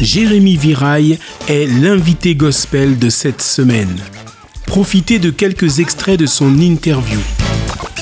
Jérémy 0.00 0.56
Viraille 0.56 1.18
est 1.48 1.66
l'invité 1.66 2.34
gospel 2.34 2.98
de 2.98 3.10
cette 3.10 3.42
semaine. 3.42 3.96
Profitez 4.66 5.18
de 5.18 5.30
quelques 5.30 5.80
extraits 5.80 6.18
de 6.18 6.26
son 6.26 6.58
interview. 6.58 7.18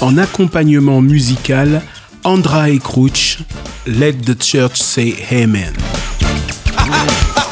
En 0.00 0.18
accompagnement 0.18 1.00
musical, 1.00 1.82
Andra 2.24 2.68
Crouch, 2.82 3.38
Let 3.86 4.14
the 4.14 4.42
Church 4.42 4.76
Say 4.76 5.16
Amen. 5.30 5.72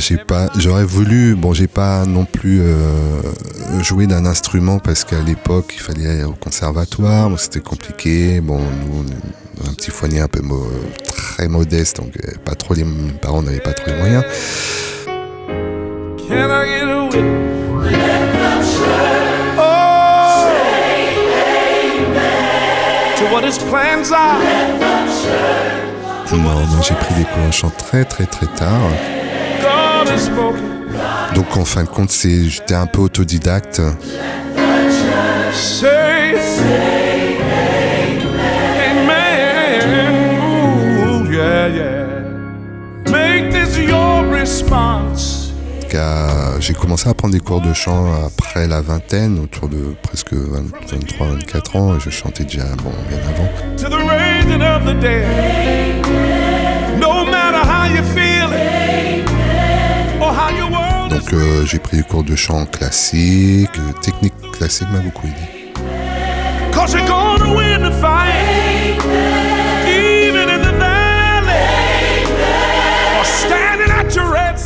j'ai 0.00 0.16
pas, 0.16 0.48
j'aurais 0.56 0.84
voulu, 0.84 1.34
bon, 1.34 1.52
j'ai 1.52 1.66
pas 1.66 2.04
non 2.04 2.24
plus 2.24 2.60
euh, 2.62 2.74
joué 3.82 4.06
d'un 4.06 4.26
instrument 4.26 4.78
parce 4.78 5.04
qu'à 5.04 5.20
l'époque, 5.20 5.72
il 5.74 5.80
fallait 5.80 6.06
aller 6.06 6.24
au 6.24 6.32
conservatoire, 6.32 7.30
c'était 7.38 7.60
compliqué. 7.60 8.40
Bon, 8.40 8.58
nous, 8.58 9.04
on 9.04 9.66
a 9.66 9.70
un 9.70 9.74
petit 9.74 9.90
foyer 9.90 10.20
un 10.20 10.28
peu 10.28 10.40
très 11.06 11.48
modeste, 11.48 11.98
donc 11.98 12.12
euh, 12.16 12.32
pas 12.44 12.54
trop 12.54 12.74
les, 12.74 12.84
parents 13.20 13.42
n'avaient 13.42 13.60
pas 13.60 13.72
trop 13.72 13.90
les 13.90 13.96
moyens. 13.96 14.24
Non, 26.32 26.82
j'ai 26.82 26.94
pris 26.94 27.14
des 27.14 27.24
cours 27.24 27.44
en 27.46 27.52
chant 27.52 27.70
très 27.70 28.04
très 28.04 28.26
très 28.26 28.46
tard. 28.46 28.90
Donc 31.34 31.56
en 31.56 31.64
fin 31.64 31.84
de 31.84 31.88
compte, 31.88 32.10
c'est, 32.10 32.44
j'étais 32.44 32.74
un 32.74 32.86
peu 32.86 33.00
autodidacte. 33.00 33.80
J'ai 46.66 46.72
commencé 46.72 47.10
à 47.10 47.12
prendre 47.12 47.34
des 47.34 47.40
cours 47.40 47.60
de 47.60 47.74
chant 47.74 48.10
après 48.24 48.66
la 48.66 48.80
vingtaine, 48.80 49.38
autour 49.38 49.68
de 49.68 49.94
presque 50.02 50.32
23-24 50.32 51.76
ans, 51.76 51.94
et 51.94 52.00
je 52.00 52.08
chantais 52.08 52.44
déjà 52.44 52.64
bon, 52.82 52.90
bien 53.06 53.18
avant. 53.18 53.50
Donc 61.24 61.32
euh, 61.32 61.64
j'ai 61.64 61.78
pris 61.78 61.96
des 61.96 62.02
cours 62.02 62.22
de 62.22 62.36
chant 62.36 62.66
classique, 62.66 63.70
euh, 63.78 63.92
technique 64.02 64.34
classique 64.52 64.88
m'a 64.92 64.98
beaucoup 64.98 65.26
aidé. 65.26 65.72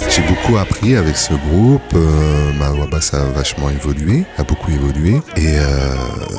J'ai 0.08 0.22
beaucoup 0.22 0.56
appris 0.56 0.96
avec 0.96 1.16
ce 1.16 1.34
groupe, 1.34 1.82
euh, 1.94 2.52
ma 2.58 2.70
voix 2.70 2.88
basse 2.88 3.14
a 3.14 3.24
vachement 3.26 3.70
évolué, 3.70 4.24
a 4.36 4.42
beaucoup 4.42 4.72
évolué, 4.72 5.20
et 5.36 5.58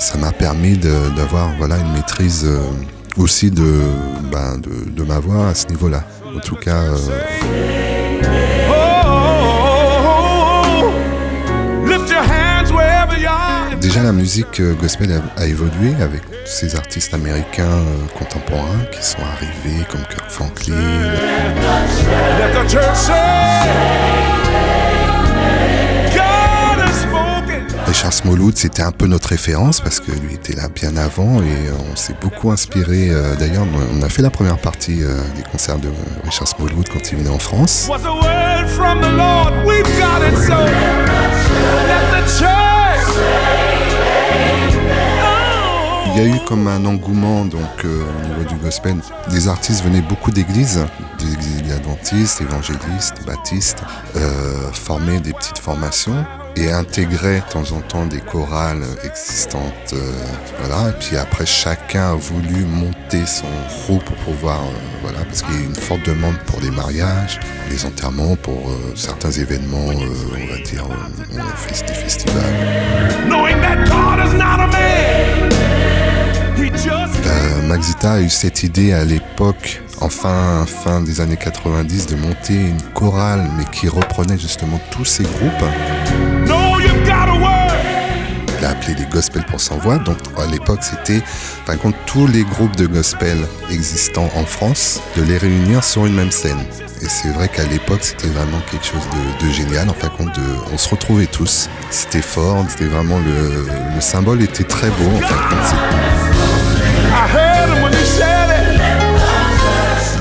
ça 0.02 0.17
m'a 0.17 0.34
permis 0.34 0.78
d'avoir 1.16 1.50
voilà, 1.58 1.78
une 1.78 1.94
maîtrise 1.94 2.45
aussi 3.16 3.52
de, 3.52 3.84
ben, 4.30 4.58
de, 4.58 4.90
de, 4.90 5.03
ma 5.03 5.20
voix 5.20 5.47
à 5.47 5.56
ce 5.56 5.67
niveau-là. 5.67 6.03
En 6.36 6.40
tout 6.40 6.56
cas, 6.57 6.84
Déjà, 13.89 14.03
la 14.03 14.11
musique 14.11 14.59
euh, 14.59 14.75
gospel 14.75 15.19
a, 15.35 15.47
évolué 15.47 15.95
avec 16.00 16.22
ces 16.45 16.75
artistes 16.75 17.11
américains 17.16 17.63
euh, 17.63 18.05
contemporains 18.19 18.85
qui 18.91 19.03
sont 19.03 19.17
arrivés 19.23 19.83
comme 19.89 20.01
Kirk 20.01 20.29
Franklin. 20.29 20.75
Richard 27.88 28.13
Smallwood, 28.13 28.55
c'était 28.55 28.83
un 28.83 28.91
peu 28.91 29.07
notre 29.07 29.29
référence 29.29 29.81
parce 29.81 30.00
que 30.00 30.11
lui 30.11 30.35
était 30.35 30.53
là 30.53 30.69
bien 30.69 30.95
avant 30.95 31.41
et 31.41 31.71
on 31.91 31.95
s'est 31.95 32.13
beaucoup 32.21 32.51
inspiré. 32.51 33.09
Euh, 33.09 33.35
d'ailleurs, 33.38 33.66
on 33.91 34.03
a 34.03 34.09
fait 34.09 34.21
la 34.21 34.29
première 34.29 34.59
partie 34.59 34.97
des 34.97 35.44
concerts 35.51 35.79
de 35.79 35.89
Richard 36.25 36.47
Smallwood 36.47 36.89
quand 36.89 37.11
il 37.11 37.17
venait 37.17 37.31
en 37.31 37.39
France. 37.39 37.89
Il 46.12 46.18
y 46.18 46.22
a 46.22 46.36
eu 46.36 46.40
comme 46.47 46.68
un 46.68 46.86
engouement 46.86 47.46
donc 47.46 47.86
euh, 47.86 48.03
au 48.03 48.28
niveau 48.28 48.44
du 48.50 48.56
gospel. 48.56 48.96
Des 49.30 49.47
artistes 49.47 49.84
venaient 49.84 50.02
beaucoup 50.02 50.31
d'églises, 50.31 50.86
des 51.20 51.34
églises 51.34 51.72
adventistes, 51.72 52.42
évangélistes, 52.42 53.25
baptistes, 53.25 53.84
euh, 54.16 54.72
former 54.74 55.19
des 55.19 55.34
petites 55.34 55.59
formations 55.59 56.25
et 56.56 56.72
intégrer 56.72 57.42
de 57.42 57.52
temps 57.52 57.72
en 57.75 57.81
temps 57.81 58.06
des 58.06 58.22
chorales 58.22 58.84
existantes. 59.03 59.94
Euh, 59.94 60.12
voilà. 60.59 60.90
Et 60.90 60.94
puis 61.00 61.16
après, 61.16 61.46
chacun 61.46 62.12
a 62.12 62.16
voulu 62.16 62.66
monter 62.66 63.25
son 63.25 63.48
groupe 63.86 64.03
pour 64.03 64.16
pouvoir, 64.18 64.62
voilà, 65.03 65.19
parce 65.25 65.44
qu'il 65.44 65.56
y 65.56 65.64
a 65.64 65.66
une 65.66 65.75
forte 65.75 66.06
demande 66.06 66.38
pour 66.48 66.59
des 66.59 66.72
mariages, 66.72 67.40
des 67.69 67.86
enterrements, 67.86 68.36
pour 68.36 68.72
certains 68.96 69.31
événements, 69.31 69.88
on 69.88 70.53
va 70.53 70.62
dire, 70.64 70.88
des 71.88 71.94
festivals. 71.94 72.99
A 78.01 78.22
eu 78.22 78.29
cette 78.29 78.63
idée 78.63 78.94
à 78.94 79.03
l'époque, 79.03 79.81
enfin 80.00 80.66
fin 80.66 81.01
des 81.01 81.19
années 81.19 81.35
90, 81.35 82.07
de 82.07 82.16
monter 82.16 82.53
une 82.53 82.81
chorale, 82.94 83.50
mais 83.57 83.66
qui 83.66 83.89
reprenait 83.89 84.38
justement 84.38 84.79
tous 84.89 85.03
ces 85.03 85.23
groupes. 85.23 86.59
Appelé 88.69 88.96
les 88.96 89.06
gospel 89.06 89.44
pour 89.44 89.59
sans 89.59 89.78
voix. 89.78 89.97
Donc 89.97 90.18
à 90.38 90.46
l'époque, 90.46 90.80
c'était, 90.81 91.22
fin 91.66 91.78
compte, 91.78 91.96
tous 92.06 92.28
les 92.28 92.44
groupes 92.44 92.75
de 92.75 92.88
gospel 92.88 93.38
existants 93.72 94.30
en 94.35 94.46
France, 94.46 95.02
de 95.16 95.24
les 95.24 95.38
réunir 95.38 95.84
sur 95.84 96.06
une 96.06 96.16
même 96.16 96.31
scène. 96.31 96.63
Et 97.02 97.07
c'est 97.07 97.30
vrai 97.30 97.47
qu'à 97.47 97.63
l'époque, 97.66 98.02
c'était 98.02 98.28
vraiment 98.28 98.59
quelque 98.69 98.85
chose 98.85 99.03
de, 99.41 99.50
génial. 99.50 99.90
En 99.90 99.94
fin 99.94 100.09
compte, 100.09 100.35
de, 100.35 100.41
on 100.74 100.78
se 100.78 100.90
retrouvait 100.90 101.28
tous. 101.28 101.69
C'était 101.90 102.22
fort, 102.22 102.66
c'était 102.69 102.85
vraiment 102.85 103.19
le, 103.19 103.68
le, 103.96 104.02
symbole 104.02 104.41
était 104.41 104.66
très 104.66 104.90
beau. 104.90 105.09
En 105.16 105.22
fin 105.22 105.36
compte, 105.50 105.75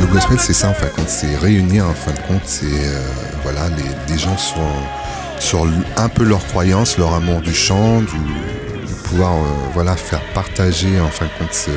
le 0.01 0.07
gospel, 0.07 0.39
c'est 0.39 0.53
ça 0.53 0.69
en 0.69 0.75
fin 0.75 0.87
de 0.87 0.93
compte, 0.93 1.09
c'est 1.09 1.37
réunir 1.37 1.87
en 1.87 1.95
fin 1.95 2.13
de 2.13 2.19
compte, 2.21 2.43
c'est 2.45 2.67
euh, 2.67 3.01
voilà, 3.43 3.63
les, 4.09 4.19
gens 4.19 4.37
sont 4.37 4.61
sur 5.49 5.67
un 5.97 6.11
peu 6.11 6.25
leur 6.25 6.47
croyance, 6.47 6.99
leur 6.99 7.15
amour 7.15 7.41
du 7.41 7.55
chant, 7.55 8.03
de 8.03 8.95
pouvoir 9.05 9.33
euh, 9.33 9.47
voilà 9.73 9.97
faire 9.97 10.21
partager 10.35 11.01
en 11.01 11.09
fin 11.09 11.25
de 11.25 11.31
compte, 11.39 11.71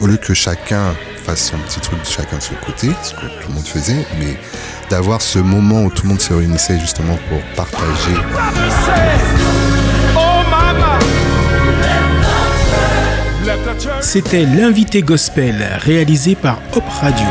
au 0.00 0.06
lieu 0.06 0.16
que 0.16 0.32
chacun 0.32 0.94
fasse 1.22 1.50
son 1.50 1.58
petit 1.58 1.80
truc 1.80 1.98
chacun 2.04 2.38
de 2.38 2.42
son 2.42 2.54
côté, 2.64 2.88
ce 3.02 3.12
que 3.12 3.20
tout 3.20 3.48
le 3.48 3.54
monde 3.54 3.66
faisait, 3.66 4.06
mais 4.18 4.34
d'avoir 4.88 5.20
ce 5.20 5.38
moment 5.38 5.82
où 5.82 5.90
tout 5.90 6.04
le 6.04 6.08
monde 6.08 6.22
se 6.22 6.32
réunissait 6.32 6.80
justement 6.80 7.18
pour 7.28 7.42
partager. 7.54 8.16
C'était 14.00 14.46
l'invité 14.46 15.02
gospel 15.02 15.68
réalisé 15.82 16.34
par 16.34 16.56
Hop 16.74 16.84
Radio. 17.02 17.26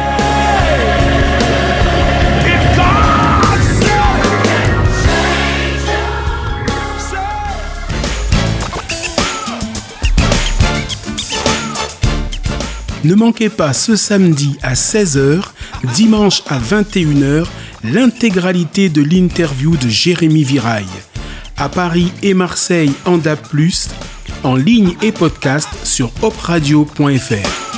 Ne 13.10 13.16
manquez 13.16 13.50
pas 13.50 13.74
ce 13.74 13.96
samedi 13.96 14.56
à 14.62 14.76
16h, 14.76 15.42
dimanche 15.96 16.44
à 16.48 16.60
21h, 16.60 17.48
l'intégralité 17.84 18.88
de 18.88 19.02
l'interview 19.02 19.76
de 19.78 19.90
Jérémy 19.90 20.44
Viraille. 20.44 20.86
À 21.58 21.70
Paris 21.70 22.12
et 22.22 22.36
Marseille, 22.36 22.94
en 23.06 23.18
plus 23.50 23.90
en 24.44 24.56
ligne 24.56 24.94
et 25.02 25.12
podcast 25.12 25.70
sur 25.84 26.12
opradio.fr. 26.22 27.69